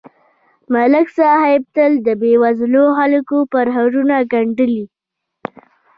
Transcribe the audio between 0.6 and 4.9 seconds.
ملک صاحب تل د بېوزلو خلکو پرهارونه گنډلي